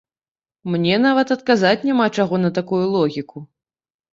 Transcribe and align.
Мне 0.75 0.95
нават 1.03 1.27
адказаць 1.35 1.83
няма 1.91 2.07
чаго 2.17 2.35
на 2.45 2.53
такую 2.59 2.83
логіку. 2.99 3.37